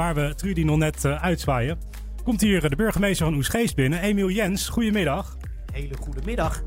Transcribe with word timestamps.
waar 0.00 0.14
we 0.14 0.34
Trudy 0.34 0.62
nog 0.62 0.76
net 0.76 1.04
uh, 1.04 1.22
uitzwaaien, 1.22 1.78
komt 2.24 2.40
hier 2.40 2.68
de 2.68 2.76
burgemeester 2.76 3.26
van 3.26 3.34
Oesgeest 3.34 3.74
binnen, 3.74 4.00
Emiel 4.00 4.30
Jens. 4.30 4.68
Goedemiddag. 4.68 5.36
Hele 5.72 5.96
goede 6.00 6.20
middag, 6.24 6.62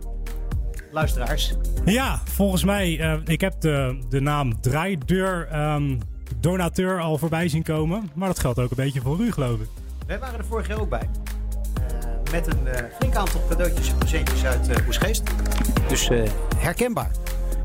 luisteraars. 0.92 1.54
Ja, 1.86 2.21
volgens 2.26 2.63
mij, 2.63 2.97
uh, 3.00 3.13
ik 3.26 3.42
heb 3.42 3.62
de, 3.62 4.00
de 4.10 4.20
naam 4.20 4.62
draaideur 4.62 5.60
um, 5.73 5.97
donateur 6.39 7.00
al 7.00 7.18
voorbij 7.18 7.47
zien 7.47 7.63
komen. 7.63 8.10
Maar 8.15 8.28
dat 8.28 8.39
geldt 8.39 8.60
ook 8.60 8.70
een 8.70 8.76
beetje 8.76 9.02
voor 9.02 9.20
u, 9.20 9.32
geloof 9.32 9.59
ik. 9.59 9.68
Wij 10.07 10.20
waren 10.20 10.39
er 10.39 10.46
vorig 10.46 10.68
jaar 10.68 10.80
ook 10.80 10.89
bij. 10.89 11.09
Uh, 11.80 12.32
met 12.32 12.48
een 12.48 12.68
flink 13.00 13.16
aantal 13.16 13.41
cadeautjes 13.50 13.89
en 13.89 13.98
presentjes 13.98 14.46
uit 14.46 14.70
uh, 14.70 14.88
Oesgeest. 14.88 15.23
Dus 15.88 16.09
herkenbaar. 16.57 17.11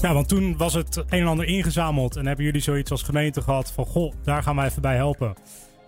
Ja, 0.05 0.13
want 0.13 0.29
toen 0.29 0.57
was 0.57 0.75
het 0.75 0.97
een 0.97 1.21
en 1.21 1.27
ander 1.27 1.47
ingezameld. 1.47 2.17
En 2.17 2.27
hebben 2.27 2.45
jullie 2.45 2.61
zoiets 2.61 2.91
als 2.91 3.03
gemeente 3.03 3.43
gehad 3.43 3.73
van... 3.73 3.87
Goh, 3.87 4.13
daar 4.25 4.43
gaan 4.43 4.57
wij 4.57 4.67
even 4.67 4.83
bij 4.83 4.97
helpen. 4.97 5.35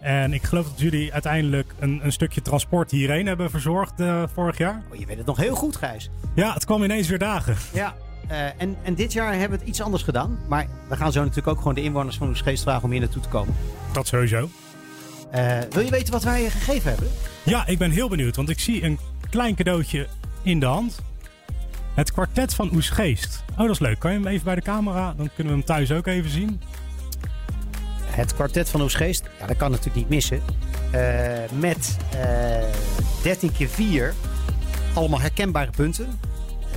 En 0.01 0.33
ik 0.33 0.43
geloof 0.43 0.69
dat 0.69 0.81
jullie 0.81 1.13
uiteindelijk 1.13 1.75
een, 1.79 2.01
een 2.03 2.13
stukje 2.13 2.43
transport 2.43 2.91
hierheen 2.91 3.27
hebben 3.27 3.51
verzorgd 3.51 4.01
uh, 4.01 4.23
vorig 4.35 4.59
jaar. 4.59 4.83
Oh, 4.93 4.99
je 4.99 5.07
weet 5.07 5.17
het 5.17 5.27
nog 5.27 5.37
heel 5.37 5.55
goed, 5.55 5.77
Gijs. 5.77 6.11
Ja, 6.35 6.53
het 6.53 6.65
kwam 6.65 6.83
ineens 6.83 7.09
weer 7.09 7.19
dagen. 7.19 7.57
Ja, 7.73 7.95
uh, 8.31 8.45
en, 8.63 8.77
en 8.83 8.95
dit 8.95 9.13
jaar 9.13 9.33
hebben 9.33 9.51
we 9.51 9.57
het 9.59 9.69
iets 9.69 9.83
anders 9.83 10.03
gedaan. 10.03 10.39
Maar 10.49 10.67
we 10.89 10.97
gaan 10.97 11.13
zo 11.13 11.21
natuurlijk 11.21 11.49
ook 11.49 11.59
gewoon 11.59 11.75
de 11.75 11.83
inwoners 11.83 12.17
van 12.17 12.29
Oesgeest 12.29 12.63
vragen 12.63 12.85
om 12.85 12.91
hier 12.91 13.01
naartoe 13.01 13.23
te 13.23 13.29
komen. 13.29 13.55
Dat 13.93 14.07
sowieso. 14.07 14.49
Uh, 15.35 15.59
wil 15.71 15.83
je 15.83 15.91
weten 15.91 16.13
wat 16.13 16.25
wij 16.25 16.43
je 16.43 16.51
gegeven 16.51 16.91
hebben? 16.91 17.09
Ja, 17.43 17.67
ik 17.67 17.79
ben 17.79 17.91
heel 17.91 18.09
benieuwd. 18.09 18.37
Want 18.37 18.49
ik 18.49 18.61
zie 18.61 18.85
een 18.85 18.99
klein 19.31 19.55
cadeautje 19.55 20.07
in 20.43 20.61
de 20.61 20.67
hand. 20.67 21.03
Het 21.97 22.13
kwartet 22.13 22.55
van 22.55 22.71
Oesgeest. 22.75 23.45
Oh, 23.51 23.59
dat 23.59 23.71
is 23.71 23.79
leuk. 23.79 23.99
Kan 23.99 24.13
je 24.13 24.19
hem 24.19 24.27
even 24.27 24.45
bij 24.45 24.55
de 24.55 24.61
camera? 24.61 25.15
Dan 25.17 25.31
kunnen 25.35 25.53
we 25.53 25.59
hem 25.59 25.69
thuis 25.69 25.93
ook 25.93 26.07
even 26.07 26.31
zien. 26.31 26.61
Het 28.05 28.35
kwartet 28.35 28.69
van 28.69 28.81
Oesgeest, 28.81 29.25
ja, 29.39 29.47
dat 29.47 29.57
kan 29.57 29.71
natuurlijk 29.71 29.97
niet 29.97 30.09
missen. 30.09 30.41
Uh, 30.95 31.61
met 31.61 31.97
uh, 32.15 33.23
13 33.23 33.53
keer 33.53 33.69
4 33.69 34.15
allemaal 34.95 35.21
herkenbare 35.21 35.71
punten. 35.71 36.19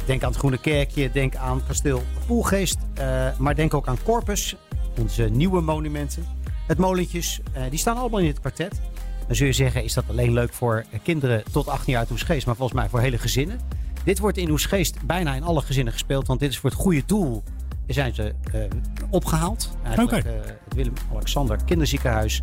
Denk 0.05 0.23
aan 0.23 0.29
het 0.29 0.39
Groene 0.39 0.57
Kerkje, 0.57 1.11
denk 1.11 1.35
aan 1.35 1.61
kasteel 1.67 2.03
Poelgeest. 2.27 2.77
Uh, 2.99 3.27
maar 3.37 3.55
denk 3.55 3.73
ook 3.73 3.87
aan 3.87 4.03
Corpus, 4.03 4.55
onze 4.99 5.23
nieuwe 5.23 5.61
monumenten. 5.61 6.25
Het 6.67 6.77
molentjes, 6.77 7.39
die 7.69 7.79
staan 7.79 7.97
allemaal 7.97 8.19
in 8.19 8.27
het 8.27 8.39
kwartet. 8.39 8.81
Dan 9.27 9.35
zul 9.35 9.47
je 9.47 9.53
zeggen, 9.53 9.83
is 9.83 9.93
dat 9.93 10.03
alleen 10.09 10.33
leuk 10.33 10.53
voor 10.53 10.85
kinderen 11.03 11.43
tot 11.51 11.67
18 11.67 11.91
jaar 11.91 12.01
uit 12.01 12.11
Oesgeest. 12.11 12.45
Maar 12.45 12.55
volgens 12.55 12.79
mij 12.79 12.89
voor 12.89 12.99
hele 12.99 13.17
gezinnen. 13.17 13.78
Dit 14.09 14.19
wordt 14.19 14.37
in 14.37 14.49
Oesgeest 14.49 15.05
bijna 15.05 15.33
in 15.33 15.43
alle 15.43 15.61
gezinnen 15.61 15.93
gespeeld. 15.93 16.27
Want 16.27 16.39
dit 16.39 16.49
is 16.49 16.57
voor 16.57 16.69
het 16.69 16.79
goede 16.79 17.03
doel. 17.05 17.43
Zijn 17.87 18.15
ze 18.15 18.33
uh, 18.55 18.63
opgehaald. 19.09 19.69
Eigenlijk 19.83 20.25
okay. 20.25 20.39
uh, 20.39 20.45
het 20.45 20.73
Willem-Alexander 20.75 21.63
Kinderziekenhuis. 21.65 22.41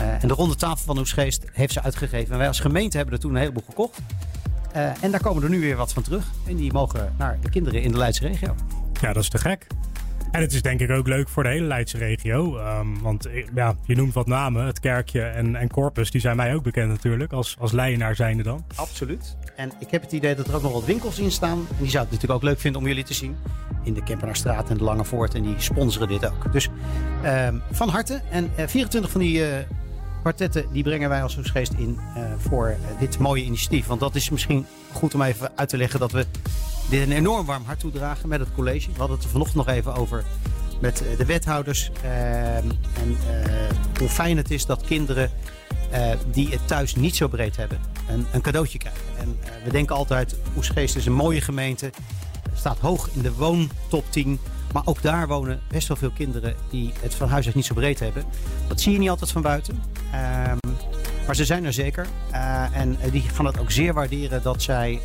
Uh, 0.00 0.22
en 0.22 0.28
de 0.28 0.34
ronde 0.34 0.56
tafel 0.56 0.84
van 0.84 0.98
Oesgeest 0.98 1.44
heeft 1.52 1.72
ze 1.72 1.82
uitgegeven. 1.82 2.32
En 2.32 2.38
wij 2.38 2.46
als 2.46 2.60
gemeente 2.60 2.96
hebben 2.96 3.14
er 3.14 3.20
toen 3.20 3.30
een 3.30 3.40
heleboel 3.40 3.62
gekocht. 3.68 3.98
en 5.00 5.10
daar 5.10 5.20
komen 5.20 5.42
er 5.42 5.50
nu 5.50 5.60
weer 5.60 5.76
wat 5.76 5.92
van 5.92 6.02
terug. 6.02 6.24
En 6.46 6.56
die 6.56 6.72
mogen 6.72 7.14
naar 7.18 7.38
de 7.40 7.50
kinderen 7.50 7.82
in 7.82 7.92
de 7.92 7.98
Leidse 7.98 8.26
regio. 8.26 8.54
Ja, 9.00 9.12
dat 9.12 9.22
is 9.22 9.28
te 9.28 9.38
gek. 9.38 9.66
En 10.30 10.40
het 10.40 10.52
is 10.52 10.62
denk 10.62 10.80
ik 10.80 10.90
ook 10.90 11.06
leuk 11.06 11.28
voor 11.28 11.42
de 11.42 11.48
hele 11.48 11.66
Leidse 11.66 11.98
regio. 11.98 12.58
Um, 12.58 13.02
want 13.02 13.28
ja, 13.54 13.74
je 13.84 13.96
noemt 13.96 14.14
wat 14.14 14.26
namen. 14.26 14.66
Het 14.66 14.80
Kerkje 14.80 15.22
en, 15.22 15.56
en 15.56 15.68
Corpus, 15.68 16.10
die 16.10 16.20
zijn 16.20 16.36
mij 16.36 16.54
ook 16.54 16.62
bekend 16.62 16.88
natuurlijk. 16.88 17.32
Als, 17.32 17.56
als 17.58 17.72
Leienaar 17.72 18.14
zijnde 18.14 18.42
dan. 18.42 18.64
Absoluut. 18.74 19.36
En 19.56 19.72
ik 19.78 19.90
heb 19.90 20.02
het 20.02 20.12
idee 20.12 20.34
dat 20.34 20.48
er 20.48 20.54
ook 20.54 20.62
nog 20.62 20.72
wat 20.72 20.84
winkels 20.84 21.18
in 21.18 21.30
staan. 21.30 21.66
Die 21.78 21.90
zou 21.90 22.02
het 22.02 22.12
natuurlijk 22.12 22.32
ook 22.32 22.42
leuk 22.42 22.60
vinden 22.60 22.80
om 22.80 22.86
jullie 22.86 23.04
te 23.04 23.14
zien. 23.14 23.36
In 23.84 23.94
de 23.94 24.02
Kempenaarstraat 24.02 24.70
en 24.70 24.76
de 24.76 24.84
Lange 24.84 25.04
Voort. 25.04 25.34
En 25.34 25.42
die 25.42 25.54
sponsoren 25.58 26.08
dit 26.08 26.26
ook. 26.26 26.52
Dus 26.52 26.68
um, 27.24 27.62
van 27.70 27.88
harte. 27.88 28.20
En 28.30 28.50
uh, 28.58 28.66
24 28.66 29.10
van 29.10 29.20
die 29.20 29.38
uh, 29.38 29.46
kwartetten 30.20 30.64
die 30.72 30.82
brengen 30.82 31.08
wij 31.08 31.22
als 31.22 31.34
Hoesgeest 31.34 31.72
in 31.72 31.98
uh, 32.16 32.22
voor 32.38 32.76
dit 32.98 33.18
mooie 33.18 33.44
initiatief. 33.44 33.86
Want 33.86 34.00
dat 34.00 34.14
is 34.14 34.30
misschien 34.30 34.66
goed 34.92 35.14
om 35.14 35.22
even 35.22 35.50
uit 35.54 35.68
te 35.68 35.76
leggen 35.76 36.00
dat 36.00 36.12
we 36.12 36.26
dit 36.88 37.02
een 37.02 37.12
enorm 37.12 37.46
warm 37.46 37.64
hart 37.64 37.80
toedragen 37.80 38.28
met 38.28 38.40
het 38.40 38.48
college. 38.54 38.92
We 38.92 38.98
hadden 38.98 39.16
het 39.16 39.24
er 39.24 39.30
vanochtend 39.30 39.66
nog 39.66 39.74
even 39.76 39.94
over 39.94 40.24
met 40.80 41.04
de 41.16 41.24
wethouders. 41.24 41.90
Uh, 42.04 42.56
en 42.56 42.70
uh, 42.96 43.16
hoe 43.98 44.08
fijn 44.08 44.36
het 44.36 44.50
is 44.50 44.66
dat 44.66 44.84
kinderen 44.84 45.30
uh, 45.92 46.10
die 46.30 46.48
het 46.48 46.66
thuis 46.66 46.94
niet 46.94 47.16
zo 47.16 47.28
breed 47.28 47.56
hebben, 47.56 47.80
een, 48.08 48.26
een 48.32 48.40
cadeautje 48.40 48.78
krijgen. 48.78 49.02
En 49.18 49.38
we 49.64 49.70
denken 49.70 49.96
altijd, 49.96 50.36
Oesgeest 50.56 50.96
is 50.96 51.06
een 51.06 51.12
mooie 51.12 51.40
gemeente. 51.40 51.90
Staat 52.54 52.78
hoog 52.78 53.08
in 53.12 53.22
de 53.22 53.32
woontop 53.32 54.04
10. 54.10 54.38
Maar 54.72 54.82
ook 54.84 55.02
daar 55.02 55.28
wonen 55.28 55.60
best 55.68 55.88
wel 55.88 55.96
veel 55.96 56.10
kinderen 56.10 56.54
die 56.70 56.92
het 57.00 57.14
van 57.14 57.28
huis 57.28 57.46
uit 57.46 57.54
niet 57.54 57.64
zo 57.64 57.74
breed 57.74 58.00
hebben. 58.00 58.24
Dat 58.68 58.80
zie 58.80 58.92
je 58.92 58.98
niet 58.98 59.10
altijd 59.10 59.30
van 59.30 59.42
buiten. 59.42 59.82
Ehm, 60.12 60.56
maar 61.28 61.36
ze 61.36 61.44
zijn 61.44 61.64
er 61.64 61.72
zeker. 61.72 62.06
Uh, 62.32 62.76
en 62.76 62.96
die 63.10 63.22
gaan 63.22 63.44
het 63.44 63.58
ook 63.58 63.70
zeer 63.70 63.94
waarderen 63.94 64.42
dat 64.42 64.62
zij 64.62 64.92
uh, 64.92 64.98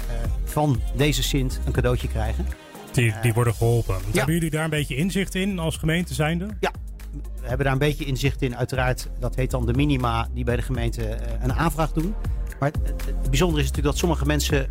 van 0.43 0.81
deze 0.95 1.23
Sint 1.23 1.59
een 1.65 1.71
cadeautje 1.71 2.07
krijgen. 2.07 2.45
Die, 2.91 3.13
die 3.21 3.33
worden 3.33 3.53
geholpen. 3.53 3.95
Ja. 3.95 4.17
Hebben 4.17 4.33
jullie 4.33 4.49
daar 4.49 4.63
een 4.63 4.69
beetje 4.69 4.95
inzicht 4.95 5.35
in 5.35 5.59
als 5.59 5.77
gemeente 5.77 6.13
zijnde? 6.13 6.47
Ja, 6.59 6.71
we 7.11 7.47
hebben 7.47 7.63
daar 7.63 7.73
een 7.73 7.79
beetje 7.79 8.05
inzicht 8.05 8.41
in. 8.41 8.57
Uiteraard, 8.57 9.09
dat 9.19 9.35
heet 9.35 9.51
dan 9.51 9.65
de 9.65 9.73
minima 9.73 10.27
die 10.33 10.43
bij 10.43 10.55
de 10.55 10.61
gemeente 10.61 11.17
een 11.41 11.53
aanvraag 11.53 11.91
doen. 11.91 12.13
Maar 12.59 12.71
het, 12.71 13.05
het, 13.05 13.29
bijzondere 13.29 13.61
is 13.61 13.67
natuurlijk 13.67 13.93
dat 13.93 13.97
sommige 13.97 14.25
mensen 14.25 14.69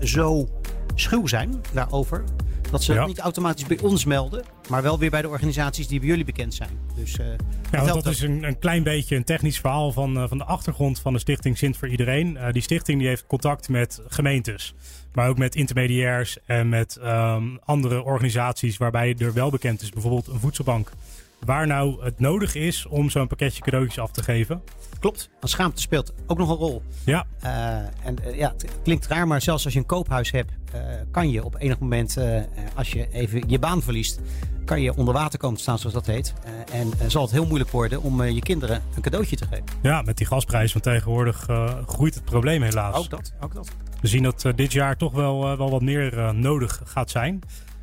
zo 0.00 0.48
schuw 0.94 1.26
zijn 1.26 1.60
daarover. 1.72 2.24
Dat 2.70 2.82
ze 2.82 2.92
ja. 2.92 3.06
niet 3.06 3.18
automatisch 3.18 3.66
bij 3.66 3.78
ons 3.78 4.04
melden, 4.04 4.44
maar 4.68 4.82
wel 4.82 4.98
weer 4.98 5.10
bij 5.10 5.22
de 5.22 5.28
organisaties 5.28 5.88
die 5.88 5.98
bij 5.98 6.08
jullie 6.08 6.24
bekend 6.24 6.54
zijn. 6.54 6.78
Dus, 6.94 7.18
uh, 7.18 7.26
ja, 7.70 7.84
dat, 7.84 7.94
dat 7.94 8.06
is 8.06 8.20
een, 8.20 8.42
een, 8.42 8.58
klein 8.58 8.82
beetje 8.82 9.16
een 9.16 9.24
technisch 9.24 9.60
verhaal 9.60 9.92
van, 9.92 10.16
uh, 10.16 10.28
van 10.28 10.38
de 10.38 10.44
achtergrond 10.44 11.00
van 11.00 11.12
de 11.12 11.18
stichting 11.18 11.58
Sint 11.58 11.76
voor 11.76 11.88
Iedereen. 11.88 12.34
Uh, 12.34 12.52
die 12.52 12.62
stichting 12.62 12.98
die 12.98 13.08
heeft 13.08 13.26
contact 13.26 13.68
met 13.68 14.02
gemeentes, 14.08 14.74
maar 15.12 15.28
ook 15.28 15.38
met 15.38 15.54
intermediairs 15.54 16.38
en 16.46 16.68
met 16.68 16.98
um, 17.04 17.58
andere 17.64 18.02
organisaties 18.02 18.76
waarbij 18.76 19.14
er 19.18 19.32
wel 19.32 19.50
bekend 19.50 19.82
is, 19.82 19.90
bijvoorbeeld 19.90 20.26
een 20.26 20.40
voedselbank. 20.40 20.90
Waar 21.44 21.66
nou 21.66 22.04
het 22.04 22.20
nodig 22.20 22.54
is 22.54 22.86
om 22.86 23.10
zo'n 23.10 23.26
pakketje 23.26 23.62
cadeautjes 23.62 23.98
af 23.98 24.10
te 24.10 24.22
geven. 24.22 24.62
Klopt, 25.00 25.30
want 25.40 25.52
schaamte 25.52 25.80
speelt 25.80 26.14
ook 26.26 26.38
nog 26.38 26.48
een 26.48 26.56
rol. 26.56 26.82
Ja. 27.04 27.26
Uh, 27.44 27.76
en 27.78 28.16
uh, 28.24 28.38
ja, 28.38 28.52
het 28.52 28.66
klinkt 28.82 29.06
raar, 29.06 29.26
maar 29.26 29.42
zelfs 29.42 29.64
als 29.64 29.72
je 29.72 29.78
een 29.78 29.86
koophuis 29.86 30.30
hebt, 30.30 30.52
uh, 30.74 30.80
kan 31.10 31.30
je 31.30 31.44
op 31.44 31.56
enig 31.58 31.78
moment, 31.78 32.18
als 32.74 32.90
je 32.90 33.08
even 33.12 33.42
je 33.46 33.58
baan 33.58 33.82
verliest, 33.82 34.20
kan 34.64 34.80
je 34.80 34.96
onder 34.96 35.14
water 35.14 35.38
komen 35.38 35.56
te 35.56 35.62
staan, 35.62 35.78
zoals 35.78 35.94
dat 35.94 36.06
heet. 36.06 36.34
en 36.72 37.10
zal 37.10 37.22
het 37.22 37.30
heel 37.30 37.46
moeilijk 37.46 37.70
worden 37.70 38.02
om 38.02 38.24
je 38.24 38.40
kinderen 38.40 38.82
een 38.94 39.02
cadeautje 39.02 39.36
te 39.36 39.46
geven. 39.46 39.64
Ja, 39.82 40.02
met 40.02 40.16
die 40.16 40.26
gasprijs 40.26 40.72
van 40.72 40.80
tegenwoordig 40.80 41.46
groeit 41.86 42.14
het 42.14 42.24
probleem 42.24 42.62
helaas. 42.62 42.96
Ook 42.96 43.10
dat, 43.10 43.32
ook 43.40 43.54
dat. 43.54 43.70
We 44.00 44.08
zien 44.08 44.22
dat 44.22 44.44
dit 44.54 44.72
jaar 44.72 44.96
toch 44.96 45.12
wel, 45.12 45.56
wel 45.56 45.70
wat 45.70 45.82
meer 45.82 46.34
nodig 46.34 46.80
gaat 46.84 47.10
zijn. 47.10 47.40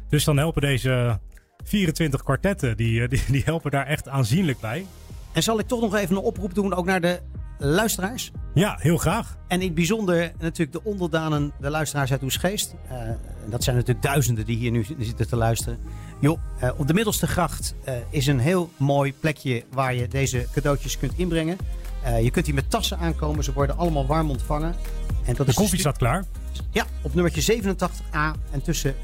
Dus 0.10 0.24
dan 0.24 0.38
helpen 0.38 0.62
deze 0.62 1.20
24 1.66 2.24
kwartetten, 2.24 2.78
die, 2.78 3.08
die, 3.08 3.22
die 3.28 3.44
helpen 3.46 3.72
daar 3.72 3.86
echt 3.86 4.08
aanzienlijk 4.08 4.59
bij. 4.59 4.86
En 5.31 5.44
zal 5.44 5.59
ik 5.59 5.68
toch 5.68 5.81
nog 5.81 5.96
even 5.96 6.16
een 6.16 6.22
oproep 6.22 6.53
doen, 6.53 6.74
ook 6.74 6.86
naar 6.86 7.02
de 7.02 7.20
luisteraars? 7.58 8.31
Ja, 8.53 8.78
heel 8.80 8.98
graag. 8.98 9.38
En 9.48 9.59
in 9.59 9.66
het 9.66 9.75
bijzonder 9.75 10.31
natuurlijk 10.40 10.72
de 10.72 10.84
onderdanen, 10.84 11.52
de 11.59 11.70
luisteraars 11.70 12.12
uit 12.12 12.24
Oesgeest. 12.24 12.75
Uh, 12.92 12.98
dat 13.46 13.64
zijn 13.64 13.75
natuurlijk 13.75 14.06
duizenden 14.06 14.46
die 14.46 14.58
hier 14.58 14.72
nu 14.72 14.86
zitten 15.00 15.28
te 15.28 15.36
luisteren. 15.36 15.80
Joh, 16.20 16.40
uh, 16.64 16.70
op 16.78 16.88
de 16.88 16.94
Middelste 16.94 17.28
Gracht 17.28 17.75
uh, 17.88 17.94
is 18.09 18.28
een 18.28 18.40
heel 18.40 18.70
mooi 18.78 19.14
plekje 19.14 19.64
waar 19.72 19.94
je 19.94 20.08
deze 20.08 20.48
cadeautjes 20.54 20.98
kunt 20.98 21.14
inbrengen. 21.16 21.58
je 22.22 22.31
kunt 22.31 22.46
hier 22.46 22.56
met 22.56 22.70
tassen 22.70 22.98
aankomen, 22.98 23.44
ze 23.44 23.54
worden 23.54 23.78
allemaal 23.78 24.06
warm 24.06 24.30
ontvangen. 24.30 24.75
En 25.25 25.36
dat 25.36 25.46
de 25.46 25.52
is 25.52 25.58
koffie 25.58 25.80
staat 25.80 25.98
klaar? 25.98 26.24
Ja, 26.72 26.86
op 27.02 27.14
nummertje 27.14 27.62
87a. 27.62 28.40
En 28.52 28.62
tussen 28.64 28.96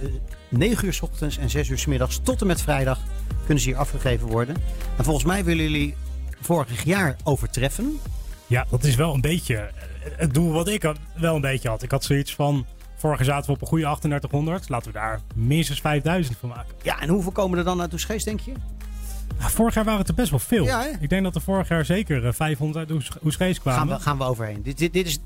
9 0.50 0.86
uur 0.86 0.94
s 0.94 1.02
ochtends 1.02 1.38
en 1.38 1.50
6 1.50 1.70
uur 1.70 1.78
s 1.78 1.86
middags 1.86 2.20
tot 2.24 2.42
en 2.42 2.48
met 2.48 2.62
vrijdag 2.62 3.00
kunnen 3.46 3.64
ze 3.64 3.70
hier 3.70 3.78
afgegeven 3.78 4.28
worden. 4.28 4.56
En 4.98 5.04
volgens 5.04 5.26
mij 5.26 5.44
willen 5.44 5.64
jullie 5.64 5.96
vorig 6.42 6.84
jaar 6.84 7.16
overtreffen. 7.24 8.00
Ja, 8.48 8.66
dat 8.70 8.84
is 8.84 8.96
wel 8.96 9.14
een 9.14 9.22
beetje 9.22 9.72
het 10.18 10.34
doel 10.34 10.52
wat 10.52 10.68
ik 10.68 10.94
wel 11.16 11.36
een 11.36 11.42
beetje 11.42 11.70
had. 11.70 11.84
Ik 11.84 11.92
had 11.92 12.04
zoiets 12.04 12.36
van. 12.36 12.66
Vorig 12.96 13.18
jaar 13.18 13.26
zaten 13.26 13.46
we 13.46 13.52
op 13.52 13.62
een 13.62 13.68
goede 13.68 13.84
3800. 13.84 14.70
Laten 14.70 14.92
we 14.92 14.98
daar 14.98 15.22
minstens 15.36 15.82
5000 15.82 16.38
van 16.38 16.50
maken. 16.50 16.76
Ja, 16.82 17.00
en 17.00 17.10
hoeveel 17.10 17.32
komen 17.32 17.58
er 17.58 17.64
dan 17.64 17.82
uit 17.82 17.94
Oesgeest, 17.94 18.26
denk 18.26 18.40
je? 18.40 18.52
Vorig 19.38 19.74
jaar 19.74 19.84
waren 19.84 20.00
het 20.00 20.10
er 20.10 20.16
best 20.16 20.30
wel 20.30 20.40
veel. 20.40 20.64
Ja, 20.64 20.86
ik 21.00 21.10
denk 21.10 21.24
dat 21.24 21.36
er 21.36 21.42
vorig 21.42 21.68
jaar 21.68 21.86
zeker 21.86 22.34
500 22.34 22.90
uit 22.90 23.02
Oesgeest 23.24 23.60
kwamen. 23.60 23.80
Gaan 23.80 23.98
we, 23.98 24.04
gaan 24.04 24.18
we 24.18 24.24
overheen. 24.24 24.64
Dit, 24.64 24.78
dit, 24.78 24.94
dit 24.94 25.08
is, 25.08 25.20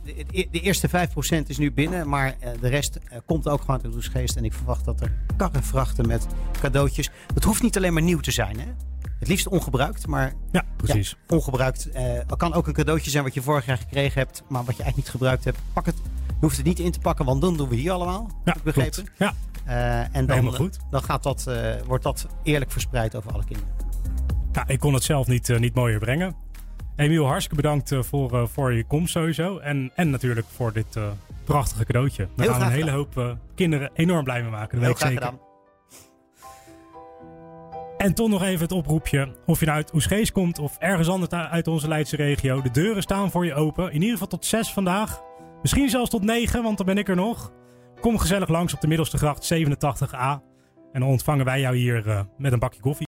de 0.52 0.60
eerste 0.62 0.90
5% 0.90 1.48
is 1.48 1.57
nu 1.57 1.72
binnen, 1.72 2.10
maar 2.10 2.36
de 2.60 2.68
rest 2.68 3.00
komt 3.25 3.48
ook 3.48 3.62
gewoon 3.62 3.84
uit 3.84 3.96
Oesgeest. 3.96 4.36
En 4.36 4.46
ik 4.46 4.54
verwacht 4.54 4.86
dat 4.86 5.02
er 5.02 5.12
karren 5.38 5.63
vrachten 5.63 6.07
met 6.07 6.28
cadeautjes. 6.60 7.10
Het 7.34 7.44
hoeft 7.44 7.62
niet 7.62 7.78
alleen 7.78 7.94
maar 7.94 8.02
nieuw 8.02 8.19
te 8.19 8.31
zijn, 8.31 8.60
hè? 8.60 8.66
Het 9.19 9.28
liefst 9.28 9.48
ongebruikt, 9.48 10.07
maar 10.07 10.34
ja, 10.52 10.63
precies. 10.75 11.10
Ja, 11.10 11.36
ongebruikt. 11.36 11.90
Uh, 11.96 12.19
kan 12.38 12.54
ook 12.54 12.68
een 12.68 12.74
cadeautje 12.74 13.10
zijn 13.10 13.24
wat 13.24 13.34
je 13.34 13.42
vorig 13.42 13.66
jaar 13.66 13.78
gekregen 13.78 14.22
hebt, 14.22 14.44
maar 14.48 14.63
wat 14.63 14.78
je 14.78 14.84
eigenlijk 14.84 14.96
niet 14.96 15.10
gebruikt 15.10 15.44
hebt. 15.44 15.57
Pak 15.74 15.86
het. 15.86 15.96
Je 16.28 16.42
hoeft 16.42 16.57
het 16.57 16.66
niet 16.66 16.80
in 16.80 16.92
te 16.92 17.00
pakken, 17.00 17.25
want 17.25 17.42
dan 17.42 17.57
doen 17.57 17.69
we 17.69 17.75
hier 17.75 17.92
allemaal. 17.92 18.30
Ja, 18.46 18.56
begrepen. 18.63 18.92
Klopt. 18.92 19.12
Ja. 19.18 19.34
Uh, 19.68 20.16
en 20.16 20.25
dan, 20.25 20.56
goed. 20.56 20.78
dan 20.90 21.04
gaat 21.04 21.24
dat, 21.24 21.46
uh, 21.50 21.75
wordt 21.86 22.04
dat 22.04 22.28
eerlijk 22.44 22.72
verspreid 22.72 23.16
over 23.16 23.31
alle 23.34 23.46
kinderen. 23.46 23.74
Ja, 24.56 24.68
ik 24.68 24.80
kon 24.80 24.94
het 24.94 25.04
zelf 25.04 25.28
niet, 25.28 25.60
niet 25.60 25.75
mooier 25.75 26.00
brengen. 26.00 26.36
Emiel, 26.96 27.25
hartstikke 27.25 27.62
bedankt 27.62 27.96
voor, 28.00 28.50
voor 28.50 28.74
je 28.74 28.84
komst 28.84 29.12
sowieso. 29.12 29.57
En, 29.57 29.92
en 29.96 30.10
natuurlijk 30.10 30.48
voor 30.56 30.74
dit 30.74 31.00
prachtige 31.44 31.86
cadeautje. 31.86 32.28
Daar 32.36 32.48
gaan 32.48 32.60
we 32.60 32.66
een 32.66 32.72
hele 32.72 32.92
hoop 32.92 33.38
kinderen 33.56 33.90
enorm 33.94 34.24
blij 34.24 34.42
mee 34.42 34.52
maken. 34.52 34.80
Dat 34.80 34.88
weet 34.88 34.96
ik 34.96 35.07
zeker. 35.07 35.24
Gedaan. 35.24 35.40
En 37.98 38.13
toch 38.13 38.30
nog 38.30 38.44
even 38.44 38.62
het 38.62 38.72
oproepje. 38.72 39.36
Of 39.46 39.60
je 39.60 39.66
nou 39.66 39.78
uit 39.78 39.94
Oesgees 39.94 40.31
komt 40.31 40.60
of 40.60 40.78
ergens 40.78 41.10
anders 41.10 41.31
uit 41.31 41.68
onze 41.68 41.88
Leidse 41.88 42.16
regio. 42.16 42.62
De 42.62 42.72
deuren 42.72 43.02
staan 43.02 43.31
voor 43.31 43.46
je 43.46 43.54
open. 43.54 43.88
In 43.88 43.94
ieder 43.94 44.12
geval 44.12 44.28
tot 44.28 44.46
6 44.46 44.74
vandaag. 44.74 45.22
Misschien 45.62 45.90
zelfs 45.90 46.10
tot 46.10 46.24
9, 46.24 46.63
want 46.63 46.78
dan 46.78 46.86
ben 46.86 46.98
ik 46.98 47.10
er 47.10 47.16
nog. 47.16 47.52
Kom 48.00 48.18
gezellig 48.18 48.50
langs 48.50 48.74
op 48.74 48.81
de 48.81 48.88
Middelste 48.88 49.18
Gracht 49.18 49.54
87a. 49.54 50.42
En 50.92 51.00
dan 51.00 51.10
ontvangen 51.10 51.46
wij 51.46 51.60
jou 51.60 51.75
hier 51.75 52.07
uh, 52.07 52.19
met 52.38 52.52
een 52.52 52.60
bakje 52.60 52.80
koffie. 52.81 53.07